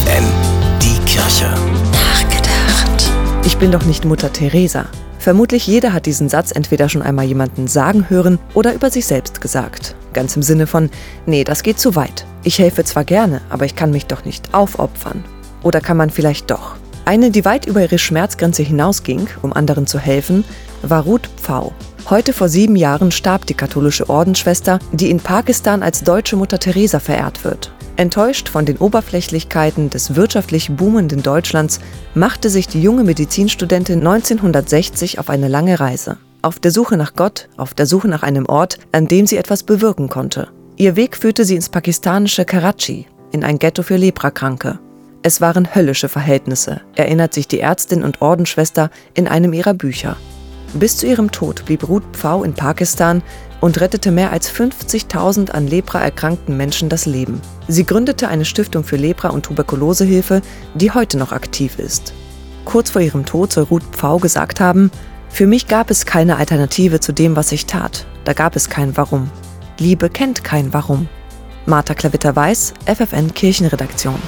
FFN, 0.00 0.24
die 0.80 0.98
Kirche. 1.04 1.52
Nachgedacht. 1.92 3.10
Ich 3.44 3.58
bin 3.58 3.70
doch 3.70 3.84
nicht 3.84 4.04
Mutter 4.04 4.32
Teresa. 4.32 4.86
Vermutlich 5.18 5.66
jeder 5.66 5.92
hat 5.92 6.06
diesen 6.06 6.28
Satz 6.28 6.52
entweder 6.52 6.88
schon 6.88 7.02
einmal 7.02 7.26
jemanden 7.26 7.66
sagen 7.68 8.08
hören 8.08 8.38
oder 8.54 8.72
über 8.72 8.90
sich 8.90 9.06
selbst 9.06 9.40
gesagt. 9.40 9.94
Ganz 10.12 10.36
im 10.36 10.42
Sinne 10.42 10.66
von, 10.66 10.90
nee, 11.26 11.44
das 11.44 11.62
geht 11.62 11.78
zu 11.78 11.96
weit. 11.96 12.24
Ich 12.44 12.58
helfe 12.58 12.84
zwar 12.84 13.04
gerne, 13.04 13.42
aber 13.50 13.66
ich 13.66 13.76
kann 13.76 13.90
mich 13.90 14.06
doch 14.06 14.24
nicht 14.24 14.54
aufopfern. 14.54 15.24
Oder 15.62 15.80
kann 15.80 15.96
man 15.96 16.10
vielleicht 16.10 16.50
doch? 16.50 16.76
Eine, 17.04 17.30
die 17.30 17.44
weit 17.44 17.66
über 17.66 17.82
ihre 17.82 17.98
Schmerzgrenze 17.98 18.62
hinausging, 18.62 19.28
um 19.42 19.52
anderen 19.52 19.86
zu 19.86 19.98
helfen, 19.98 20.44
war 20.82 21.02
Ruth 21.02 21.28
Pfau. 21.36 21.72
Heute 22.08 22.32
vor 22.32 22.48
sieben 22.48 22.76
Jahren 22.76 23.10
starb 23.10 23.44
die 23.46 23.54
katholische 23.54 24.08
Ordensschwester, 24.08 24.78
die 24.92 25.10
in 25.10 25.20
Pakistan 25.20 25.82
als 25.82 26.02
deutsche 26.02 26.36
Mutter 26.36 26.58
Teresa 26.58 27.00
verehrt 27.00 27.44
wird. 27.44 27.72
Enttäuscht 28.00 28.48
von 28.48 28.64
den 28.64 28.78
Oberflächlichkeiten 28.78 29.90
des 29.90 30.14
wirtschaftlich 30.14 30.70
boomenden 30.70 31.22
Deutschlands 31.22 31.80
machte 32.14 32.48
sich 32.48 32.66
die 32.66 32.80
junge 32.80 33.04
Medizinstudentin 33.04 33.98
1960 33.98 35.18
auf 35.18 35.28
eine 35.28 35.48
lange 35.48 35.78
Reise. 35.78 36.16
Auf 36.40 36.58
der 36.58 36.70
Suche 36.70 36.96
nach 36.96 37.12
Gott, 37.12 37.50
auf 37.58 37.74
der 37.74 37.84
Suche 37.84 38.08
nach 38.08 38.22
einem 38.22 38.46
Ort, 38.46 38.78
an 38.92 39.06
dem 39.06 39.26
sie 39.26 39.36
etwas 39.36 39.64
bewirken 39.64 40.08
konnte. 40.08 40.48
Ihr 40.76 40.96
Weg 40.96 41.14
führte 41.14 41.44
sie 41.44 41.56
ins 41.56 41.68
pakistanische 41.68 42.46
Karachi, 42.46 43.06
in 43.32 43.44
ein 43.44 43.58
Ghetto 43.58 43.82
für 43.82 43.96
Leprakranke. 43.96 44.78
Es 45.20 45.42
waren 45.42 45.74
höllische 45.74 46.08
Verhältnisse, 46.08 46.80
erinnert 46.96 47.34
sich 47.34 47.48
die 47.48 47.60
Ärztin 47.60 48.02
und 48.02 48.22
Ordensschwester 48.22 48.90
in 49.12 49.28
einem 49.28 49.52
ihrer 49.52 49.74
Bücher. 49.74 50.16
Bis 50.72 50.96
zu 50.96 51.06
ihrem 51.06 51.32
Tod 51.32 51.66
blieb 51.66 51.86
Ruth 51.86 52.04
Pfau 52.14 52.44
in 52.44 52.54
Pakistan 52.54 53.22
und 53.60 53.80
rettete 53.80 54.10
mehr 54.10 54.32
als 54.32 54.50
50.000 54.50 55.50
an 55.50 55.66
Lepra 55.66 56.00
erkrankten 56.00 56.56
Menschen 56.56 56.88
das 56.88 57.06
Leben. 57.06 57.40
Sie 57.68 57.84
gründete 57.84 58.28
eine 58.28 58.44
Stiftung 58.44 58.84
für 58.84 58.96
Lepra- 58.96 59.30
und 59.30 59.44
Tuberkulosehilfe, 59.44 60.42
die 60.74 60.90
heute 60.90 61.18
noch 61.18 61.32
aktiv 61.32 61.78
ist. 61.78 62.12
Kurz 62.64 62.90
vor 62.90 63.02
ihrem 63.02 63.26
Tod 63.26 63.52
soll 63.52 63.64
Ruth 63.64 63.84
Pfau 63.92 64.18
gesagt 64.18 64.60
haben, 64.60 64.90
für 65.28 65.46
mich 65.46 65.68
gab 65.68 65.90
es 65.90 66.06
keine 66.06 66.36
Alternative 66.36 67.00
zu 67.00 67.12
dem, 67.12 67.36
was 67.36 67.52
ich 67.52 67.66
tat. 67.66 68.06
Da 68.24 68.32
gab 68.32 68.56
es 68.56 68.68
kein 68.68 68.96
Warum. 68.96 69.30
Liebe 69.78 70.10
kennt 70.10 70.44
kein 70.44 70.72
Warum. 70.74 71.08
Martha 71.66 71.94
Klavitter-Weiß, 71.94 72.74
FFN 72.86 73.32
Kirchenredaktion. 73.32 74.20